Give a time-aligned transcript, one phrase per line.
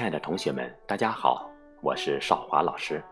[0.00, 1.46] 亲爱的同学们，大家好，
[1.82, 3.04] 我是少华老师。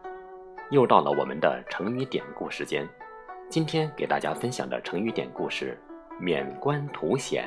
[0.71, 2.89] 又到了我们的成语典故时间，
[3.51, 5.79] 今天给大家分享的成语典故是
[6.19, 7.47] “免官图显”。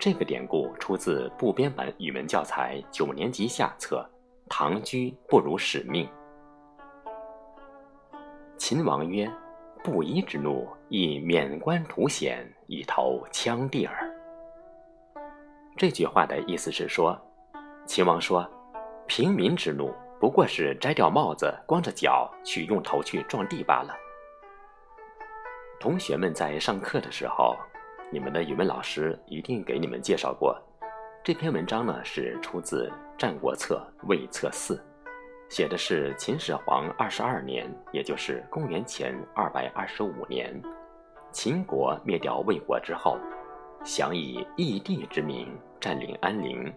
[0.00, 4.04] 这个典故出自部编版语文教材九年级下册
[4.48, 6.04] 《唐居不辱使命》。
[8.58, 9.30] 秦王曰
[9.84, 14.12] ：“布衣之怒，亦免官图显，以投羌地耳。”
[15.78, 17.16] 这句话的意思是说。
[17.90, 18.48] 秦王说
[19.08, 23.92] ：“平民之怒不过是摘掉帽子，光着脚去用头去撞地罢了。”
[25.80, 27.56] 同学们在上课的时候，
[28.12, 30.56] 你们的语文老师一定给你们介绍过。
[31.24, 34.76] 这篇文章呢是出自《战国策·魏策四》，
[35.48, 40.62] 写的是秦始皇二十二年，也就是公元前二百二十五年，
[41.32, 43.18] 秦国灭掉魏国之后，
[43.82, 46.72] 想以义帝之名占领安陵。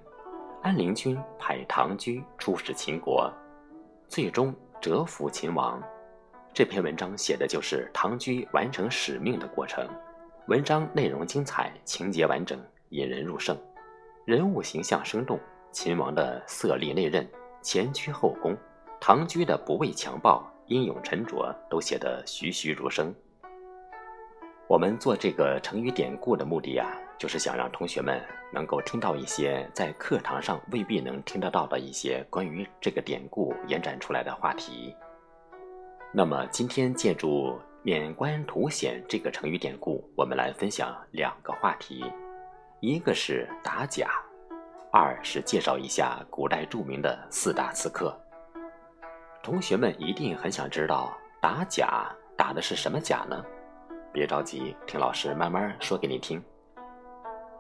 [0.64, 3.30] 安陵君派唐雎出使秦国，
[4.08, 5.84] 最终折服秦王。
[6.54, 9.86] 这篇文章写的就是唐雎完成使命的过程。
[10.48, 12.58] 文章内容精彩，情节完整，
[12.92, 13.58] 引人入胜，
[14.24, 15.38] 人物形象生动。
[15.74, 17.28] 秦王的色厉内荏、
[17.62, 18.56] 前屈后恭，
[19.02, 23.14] 唐雎的不畏强暴、英勇沉着，都写得栩栩如生。
[24.70, 26.98] 我们做这个成语典故的目的呀。
[27.18, 34.96] 就是想让同学们能够听到一些在课堂上未必能听得到的一些关于这个典故延展出来的话题。
[36.12, 42.06] 那么今天借助“免官图显”这个成语典故，我们来分享两个话题，
[42.82, 44.12] 一个是打假，
[44.92, 48.16] 二是介绍一下古代著名的四大刺客。
[49.42, 51.12] 同学们一定很想知道
[51.42, 53.44] 打假打的是什么假呢？
[54.12, 56.40] 别着急，听老师慢慢说给你听。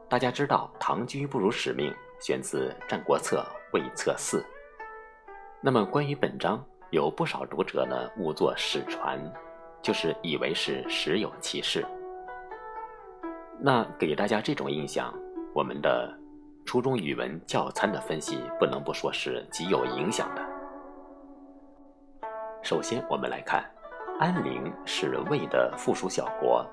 [0.10, 4.40] 大家知道“唐雎不辱使命”选自《战国策·魏策四》。
[5.60, 9.20] 那么关于本章，有不少读者呢误作史传，
[9.82, 11.84] 就是以为是实有其事。
[13.60, 15.12] 那给大家这种印象，
[15.54, 16.16] 我们的
[16.64, 20.42] 初中语文教参的分析不能不说是极有影响的。
[22.62, 23.64] 首先，我们来看，
[24.20, 26.64] 安陵是魏的附属小国。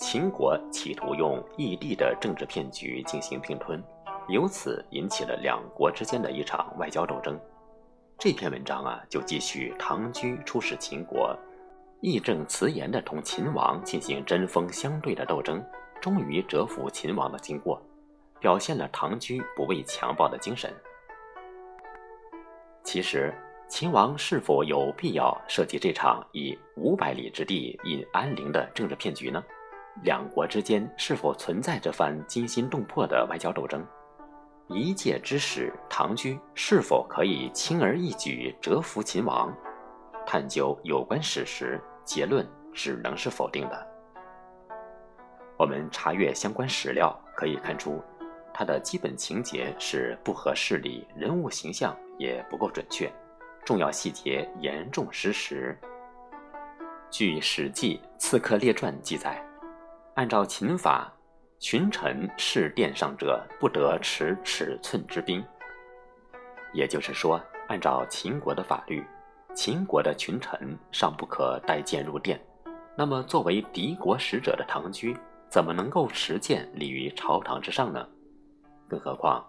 [0.00, 3.82] 秦国企图用异地的政治骗局进行并吞，
[4.28, 7.38] 由此引起了两国之间的一场外交斗争。
[8.18, 11.38] 这篇文章啊，就继续唐雎出使秦国，
[12.00, 15.62] 义正辞严地同秦王进行针锋相对的斗争，
[16.00, 17.80] 终于折服秦王的经过，
[18.40, 20.72] 表现了唐雎不畏强暴的精神。
[22.82, 23.34] 其实，
[23.68, 29.44] 秦王是否有必要设计这场以五百里之地引安陵的政治骗局呢？
[30.02, 33.84] 两国之间是否存在这番惊心动魄的外交斗争？
[34.68, 39.52] 一介之使唐雎是否可以轻而易举折服秦王？
[40.24, 43.86] 探究有关史实，结论只能是否定的。
[45.58, 48.00] 我们查阅相关史料可以看出，
[48.54, 53.12] 它的基本情节是不合事理，人物形象也不够准确，
[53.64, 55.76] 重要细节严重失实。
[57.10, 59.44] 据《史记·刺客列传》记载。
[60.14, 61.12] 按照秦法，
[61.58, 65.42] 群臣侍殿上者不得持尺寸之兵。
[66.72, 69.04] 也就是说，按照秦国的法律，
[69.54, 72.40] 秦国的群臣尚不可带剑入殿。
[72.96, 75.16] 那么，作为敌国使者的唐雎，
[75.48, 78.06] 怎么能够持剑立于朝堂之上呢？
[78.88, 79.44] 更何况，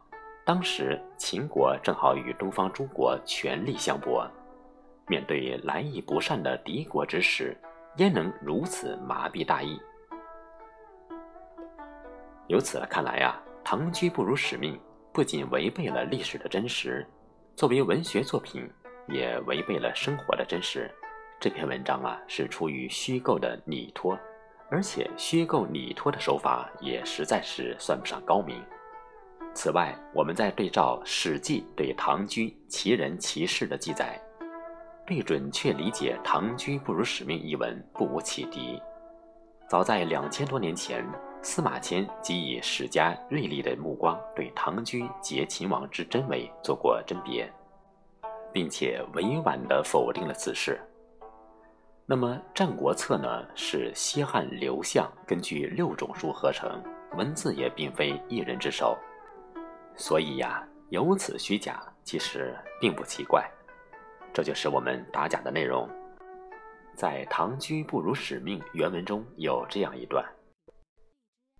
[0.45, 4.25] 当时秦国正好与东方诸国权力相搏，
[5.07, 7.57] 面对来意不善的敌国之使，
[7.97, 9.79] 焉能如此麻痹大意？
[12.47, 14.77] 由此看来呀，唐雎不辱使命，
[15.13, 17.05] 不仅违背了历史的真实，
[17.55, 18.69] 作为文学作品，
[19.07, 20.91] 也违背了生活的真实。
[21.39, 24.19] 这篇文章啊，是出于虚构的拟托，
[24.69, 28.61] 而且虚构拟托的手法也实在是算不上高明。
[29.53, 34.21] 此外，我们在对照《史记》对唐雎其人其事的记载，
[35.05, 38.81] 对准确理解“唐雎不辱使命”一文不无启迪。
[39.69, 41.05] 早在两千多年前。
[41.43, 47.51] 司马迁即以史家锐利的目光对唐雎劫秦王之真伪做过甄别，
[48.53, 50.79] 并且委婉地否定了此事。
[52.05, 56.81] 那么《战国策》呢，是西汉刘向根据六种书合成，
[57.17, 58.95] 文字也并非一人之手，
[59.95, 63.49] 所以呀，有此虚假，其实并不奇怪。
[64.31, 65.89] 这就是我们打假的内容。
[66.93, 70.23] 在《唐雎不辱使命》原文中有这样一段。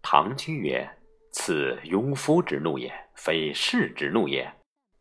[0.01, 0.89] 唐雎曰
[1.31, 4.51] ：“此庸夫之怒也，非士之怒也。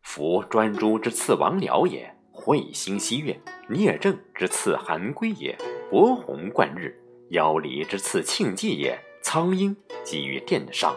[0.03, 3.35] 夫专诸之刺王僚也，彗星西月；
[3.67, 5.57] 聂政之刺韩归也，
[5.89, 6.91] 伯鸿贯日；
[7.29, 10.95] 妖离之刺庆忌也，苍鹰集于殿上。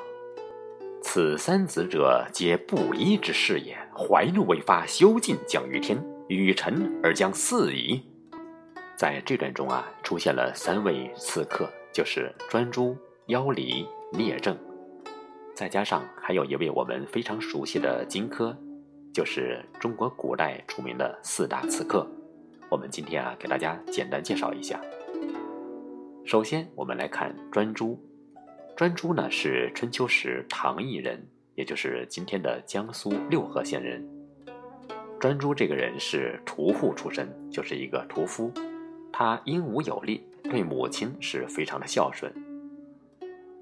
[1.03, 3.77] 此三子者，皆布衣之士也。
[3.97, 8.03] 怀怒未发，休尽降于天，与臣而将四矣。
[8.97, 12.97] 在这段中啊，出现了三位刺客，就是专诸、
[13.29, 14.55] 妖离、聂政，
[15.55, 18.55] 再加上还有一位我们非常熟悉的荆轲，
[19.15, 22.06] 就是中国古代出名的四大刺客。
[22.69, 24.79] 我们今天啊，给大家简单介绍一下。
[26.26, 27.99] 首先，我们来看专诸。
[28.76, 34.06] 专诸呢是春秋时唐邑人，也就是今天的江苏六合县人。
[35.19, 38.53] 专诸这个人是屠户出身，就是一个屠夫。
[39.11, 42.31] 他英武有力，对母亲是非常的孝顺。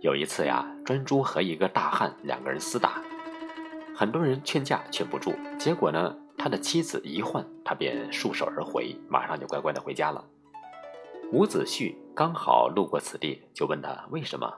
[0.02, 3.00] 有一次呀，专诸和一个大汉两个人厮打，
[3.94, 10.24] 很多人劝架劝不住，结果呢，他的妻子一唤，他便束手而回，马上就乖乖的回家了。
[11.30, 14.52] 伍子胥刚好路过此地，就问他为什么。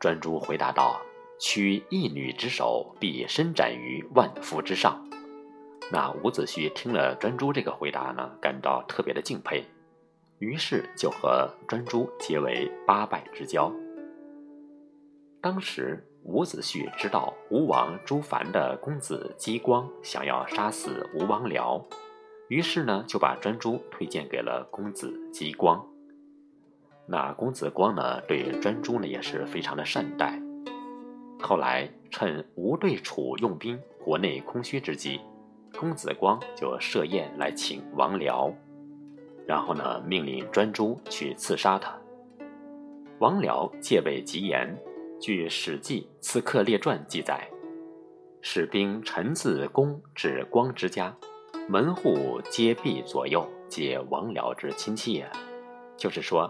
[0.00, 1.00] 专诸回答道
[1.38, 5.08] ：“取一女之手，必伸展于万夫之上。”
[5.92, 9.64] 那伍子胥听了专诸这个回答呢，感到特别的敬佩，
[10.40, 13.72] 于是就和专诸结为八拜之交。
[15.40, 21.82] 当时伍子胥知道吴王朱凡的公子姬光想要杀死吴王僚，
[22.48, 25.84] 于是呢就把专诸推荐给了公子姬光。
[27.06, 30.38] 那公子光呢，对专诸呢也是非常的善待。
[31.40, 35.20] 后来趁吴对楚用兵，国内空虚之际，
[35.78, 38.52] 公子光就设宴来请王僚，
[39.46, 41.96] 然后呢命令专诸去刺杀他。
[43.20, 44.76] 王僚戒备极严，
[45.20, 47.48] 据《史记·刺客列传》记载，
[48.40, 51.16] 使兵陈自宫至光之家，
[51.68, 55.28] 门户皆闭左右，皆王僚之亲戚也。
[55.96, 56.48] 就是说。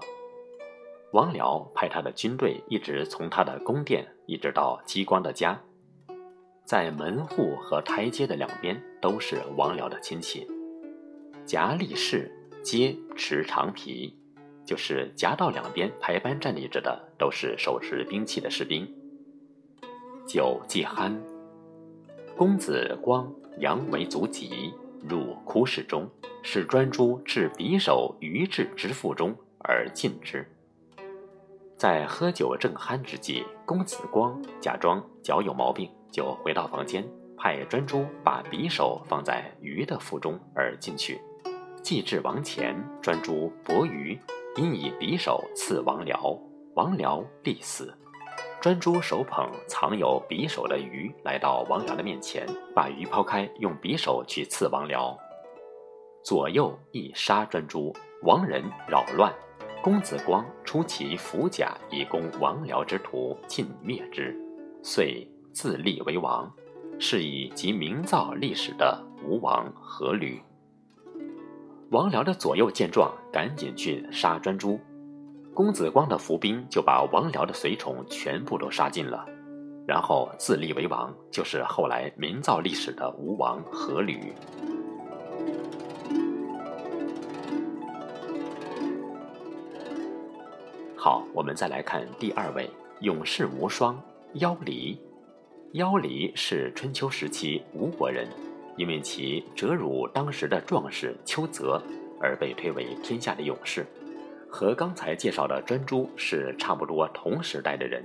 [1.12, 5.58] 王僚派他的军队一直从他的宫殿一直到姬光的家，
[6.66, 10.46] 在门户和台阶的两边都是王僚的亲戚。
[11.46, 12.30] 夹立士
[12.62, 14.14] 皆持长皮，
[14.68, 18.86] 就是夹道两边排班站立着的都是手持兵器的士兵。
[20.26, 21.16] 酒既酣，
[22.36, 24.74] 公子光扬为足疾
[25.08, 26.06] 入窟室中，
[26.42, 30.46] 使专诸置匕首于至之腹中而进之。
[31.78, 37.02] 在喝酒正酣之际，公子光假装脚有毛病，就回到房间，
[37.38, 41.18] 派专诸把匕首放在鱼的腹中而进去。
[41.80, 44.18] 既至王前，专诸搏鱼，
[44.58, 46.36] 因以匕首刺王僚，
[46.74, 47.94] 王僚立死。
[48.60, 52.44] 专诸手捧藏有匕首的鱼，来到王僚的面前，
[52.74, 55.16] 把鱼抛开，用匕首去刺王僚，
[56.24, 59.32] 左右亦杀专诸，王人扰乱。
[59.80, 64.36] 公子光出其服甲以攻王僚之徒，尽灭之，
[64.82, 66.52] 遂自立为王，
[66.98, 70.40] 是以即名造历史的吴王阖闾。
[71.90, 74.78] 王僚的左右见状，赶紧去杀专诸，
[75.54, 79.24] 公子光的伏兵就把王僚的随从全部都杀尽了，
[79.86, 84.34] 然后自立为王，就是后来名噪历史的吴王阖闾。
[90.94, 92.68] 好，我们再来看第二位
[93.00, 93.98] 勇士无双
[94.34, 95.00] 妖离。
[95.72, 98.28] 妖离是春秋时期吴国人，
[98.78, 101.82] 因为其折辱当时的壮士邱泽
[102.20, 103.84] 而被推为天下的勇士，
[104.48, 108.02] 和刚才介绍的专诸是差不多同时代的人。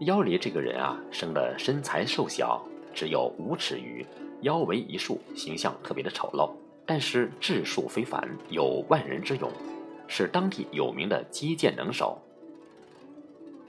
[0.00, 2.64] 妖离这个人啊，生的身材瘦小，
[2.94, 4.04] 只有五尺余，
[4.40, 6.50] 腰围一束，形象特别的丑陋，
[6.86, 9.50] 但是智术非凡，有万人之勇。
[10.08, 12.18] 是当地有名的击剑能手。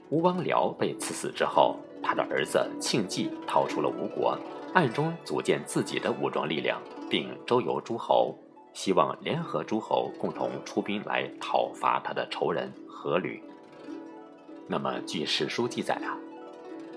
[0.08, 4.36] 吴王僚被赐死之后，他的儿子庆忌逃出了吴国，
[4.74, 8.34] 暗中组建自己的武装力量，并周游诸侯，
[8.72, 13.38] 希望联合诸侯共同出兵来讨伐他的仇人阖闾。
[14.66, 16.16] 那么，据史书记载啊，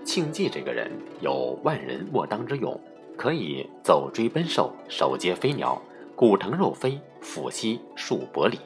[0.06, 0.90] 庆忌这个人
[1.20, 2.80] 有万人莫当之勇，
[3.18, 5.82] 可以走追奔兽，手接飞鸟，
[6.16, 8.58] 骨腾肉飞，俯膝数百里。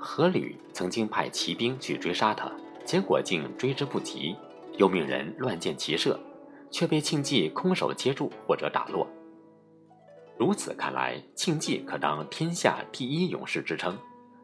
[0.00, 2.50] 阖闾曾经派骑兵去追杀他，
[2.84, 4.34] 结果竟追之不及，
[4.76, 6.18] 又命人乱箭齐射，
[6.70, 9.06] 却被庆忌空手接住或者打落。
[10.38, 13.98] 如此看来，庆忌可当天下第一勇士之称，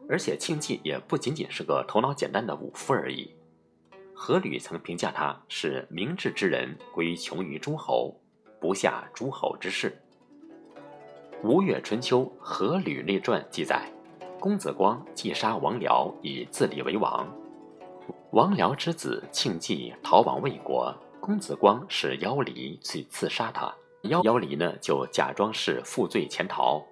[0.07, 3.33] 而且庆忌也不仅仅是个头脑简单的武夫而已。
[4.15, 8.15] 阖闾曾评价他是明智之人，归穷于诸侯，
[8.59, 9.95] 不下诸侯之事。
[11.47, 13.87] 《吴越春秋·阖闾列传》记载，
[14.39, 17.27] 公子光既杀王僚，以自立为王。
[18.31, 23.73] 王僚之子庆忌逃往魏国，公子光使妖离去刺杀他。
[24.03, 26.85] 妖妖离呢，就假装是负罪潜逃，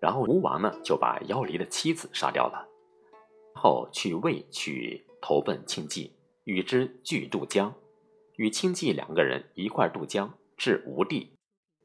[0.00, 2.66] 然后吴王呢就把妖离的妻子杀掉了，
[3.54, 6.12] 后去魏去投奔庆忌，
[6.44, 7.74] 与之俱渡江，
[8.36, 11.36] 与庆忌两个人一块渡江至吴地，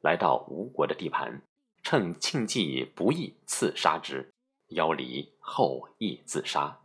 [0.02, 1.42] 来到吴国的地盘。
[1.82, 4.32] 趁庆忌不意，刺杀之，
[4.68, 6.82] 妖离后亦自杀。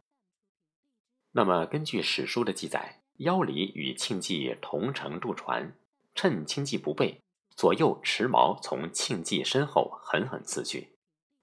[1.32, 5.72] 那么，根据史书的记载，妖离与庆忌同乘渡船，
[6.16, 7.20] 趁庆忌不备，
[7.54, 10.88] 左右持矛从庆忌身后狠狠刺去，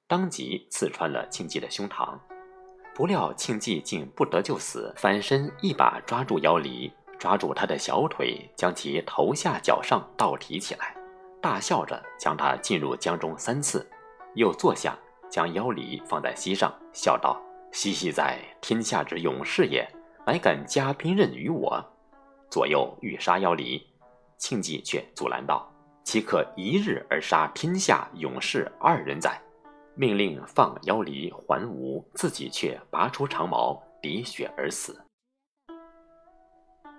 [0.05, 2.19] 当即刺穿了庆忌的胸膛。
[2.93, 10.93] 不料庆忌竟不得救死，反身一把抓住妖离，抓住他的小腿，将其头下脚上倒提起来。
[11.41, 13.89] 大笑着将他进入江中三次，
[14.35, 14.99] 又坐下，
[15.29, 19.89] 将妖离放在膝上，笑道：“西西在天下之勇士也，
[20.25, 21.83] 乃敢加兵刃于我。”
[22.49, 23.81] 左右欲杀妖离，
[24.37, 25.71] 庆忌却阻拦道
[26.03, 29.41] ：“岂可一日而杀天下勇士二人哉？”
[29.95, 34.99] 命令放妖离还吴，自己却拔出长矛，滴血而死。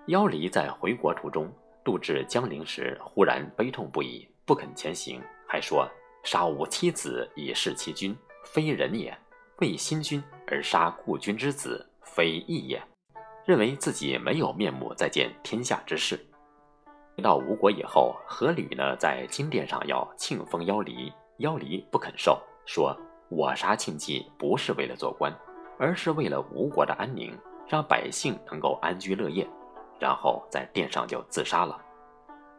[0.07, 1.51] 妖离在回国途中，
[1.83, 4.27] 渡至江陵时，忽然悲痛不已。
[4.45, 5.89] 不肯前行，还说
[6.23, 8.15] 杀吾妻子以示其君，
[8.45, 9.11] 非人也；
[9.57, 12.81] 为新君而杀故君之子，非义也。
[13.45, 16.19] 认为自己没有面目再见天下之事。
[17.21, 22.95] 到吴国以后，阖闾呢在金殿上要庆封妖离，妖离不肯受，说
[23.29, 25.33] 我杀庆忌不是为了做官，
[25.77, 29.47] 而是为了吴国的安宁，让百姓能够安居乐业。
[29.99, 31.79] 然后在殿上就自杀了。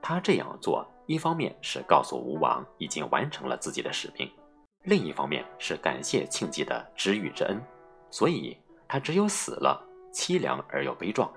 [0.01, 0.87] 他这样做。
[1.07, 4.27] 一方面是告诉吴王已经完成了自己的使命，
[4.85, 7.61] 另一方面是感谢庆忌的知遇之恩，
[8.09, 8.57] 所以
[8.89, 9.84] 他只有死了，
[10.15, 11.31] 凄凉而又悲壮。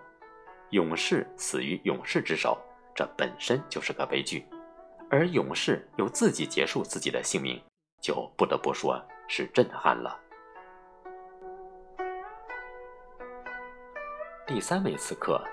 [0.69, 2.57] 勇士死于勇士之手，
[2.93, 4.46] 这本身就是个悲剧，
[5.10, 7.60] 而勇士又自己结束自己的性命，
[8.01, 10.19] 就不得不说是震撼了。
[14.46, 15.43] 第三位刺客，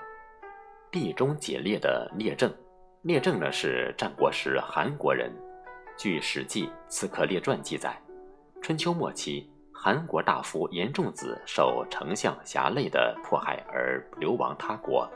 [0.91, 2.53] 地中解列的聂政。
[3.01, 5.31] 聂政呢是战国时韩国人，
[5.97, 8.01] 据《史记·刺客列传》记载，
[8.61, 9.49] 春秋末期，
[9.85, 15.07] 韩国大夫严仲子受丞相侠累的迫害而流亡他国，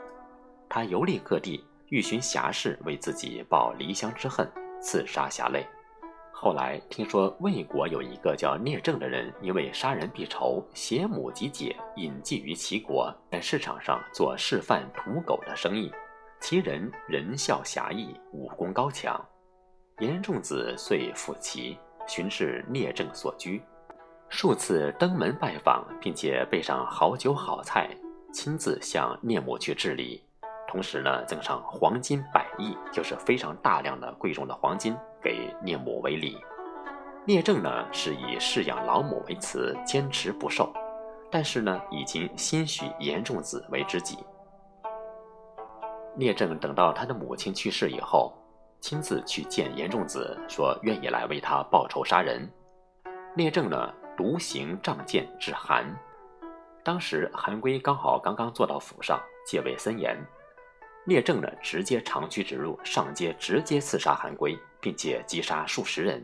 [0.68, 4.48] 他游历各地，欲寻侠士为自己报离乡之恨，
[4.80, 5.66] 刺杀侠累。
[6.30, 15.92] 后来听说魏国有一个叫聂政的人，因为杀人必仇，携母及姐隐迹于齐国，在市场上做示范屠狗的生意。
[16.38, 19.20] 其人仁孝侠义，武功高强。
[19.98, 23.60] 严仲子遂赴齐，巡视聂政所居，
[24.32, 27.90] 数次登门拜访，并且备上好酒好菜，
[28.32, 30.22] 亲自向聂母去致礼。
[30.68, 36.38] 同时呢，赠上黄金百亿，就是非常大量的贵重的黄金给聂母为礼。
[37.26, 40.72] 聂政呢是以侍养老母为辞，坚持不受，
[41.28, 44.16] 但是呢，已经心许严仲子为知己。
[46.14, 48.32] 聂政等到他的母亲去世以后，
[48.80, 52.48] 亲自去见严仲子，说愿意来为他报仇杀人。
[53.36, 55.98] 聂政呢，独行仗剑至韩。
[56.84, 60.14] 当时韩归刚好刚刚坐到府上，戒备森严。
[61.06, 66.22] 聂政呢，直接长驱直入，上街直接刺杀韩归，并且击杀数十人。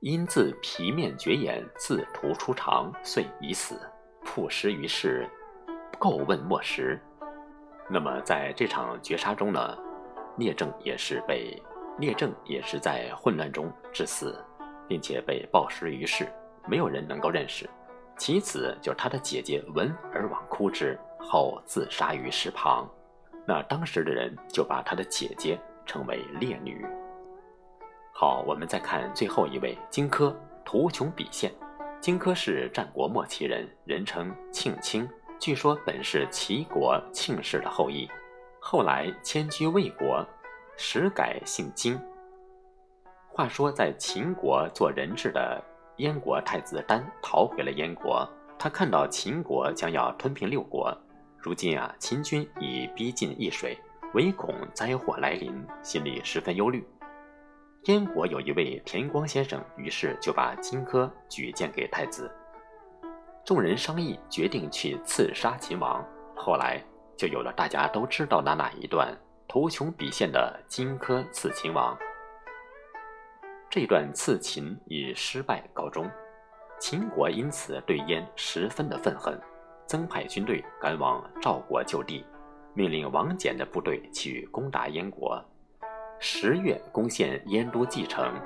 [0.00, 3.78] 因自皮面绝眼，自屠出肠，遂已死，
[4.24, 5.28] 曝尸于市，
[6.00, 6.98] 叩问莫识。
[7.90, 9.76] 那么在这场绝杀中呢，
[10.34, 11.62] 聂政也是被
[11.98, 14.42] 聂政也是在混乱中致死，
[14.88, 16.26] 并且被暴尸于市，
[16.66, 17.68] 没有人能够认识。
[18.16, 22.88] 其次就是他的姐姐闻而往哭之后自杀于石旁，
[23.46, 26.86] 那当时的人就把他的姐姐称为烈女。
[28.12, 31.52] 好，我们再看最后一位荆轲，图穷匕见。
[32.00, 35.08] 荆轲是战国末期人，人称庆卿。
[35.38, 38.08] 据说本是齐国庆氏的后裔，
[38.58, 40.24] 后来迁居魏国，
[40.78, 42.00] 时改姓荆。
[43.28, 45.62] 话说在秦国做人质的
[45.98, 50.94] 燕国太子丹逃回了燕国，他看到秦国将要吞并六国，
[51.38, 53.78] 如今啊秦军已逼近易水，
[54.12, 56.86] 唯恐灾祸来临，心里十分忧虑。
[57.84, 62.30] 燕国有一位田光先生，于是就把荆轲举荐给太子。
[63.44, 66.04] 众人商议，决定去刺杀秦王。
[66.34, 66.82] 后来
[67.16, 69.16] 就有了大家都知道的那一段
[69.48, 71.96] 图穷匕见的荆轲刺秦王。
[73.68, 76.08] 这段刺秦以失败告终，
[76.80, 79.38] 秦国因此对燕十分的愤恨，
[79.86, 82.24] 增派军队赶往赵国就地，
[82.74, 85.44] 命令王翦的部队去攻打燕国。
[86.18, 88.40] 十月攻陷燕都蓟城，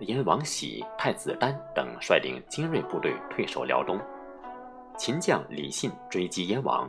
[0.00, 3.98] 燕王喜、太子丹等率领精锐部队退守辽东。
[4.98, 6.86] 秦将李信追击燕王，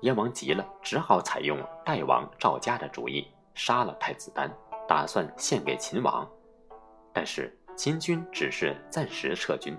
[0.00, 4.50] 燕王急了，只好采用代王赵家的主意，杀了太子丹，
[4.88, 6.28] 打算献给秦王。
[7.12, 9.76] 但是秦军只是暂时撤军，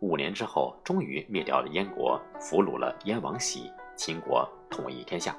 [0.00, 5.36] 五年之后，终于灭掉了燕国，俘虏了燕王喜，秦国统一天下。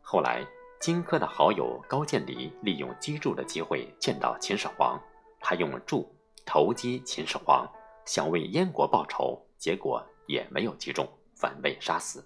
[0.00, 0.46] 后来。
[0.80, 5.00] 荆轲的好友高渐离利用击筑的机会见到秦始皇，
[5.40, 6.14] 他用筑
[6.44, 7.66] 投击秦始皇，
[8.04, 12.22] 想为燕国报仇，结果也没有击中，反被杀死。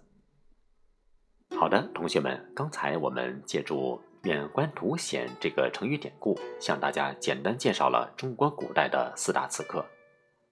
[1.56, 9.82] 好的，同学们，刚才我们借助“免官图显”这个成语典故，向大家简单介绍了中国古代的四大刺客。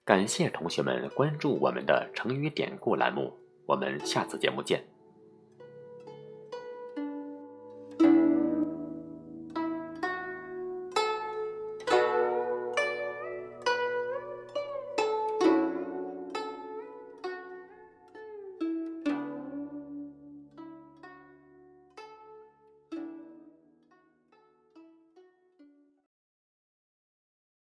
[0.03, 3.31] 感谢同学们关注我们的成语典故栏目，
[3.67, 4.96] 我们下次节目见。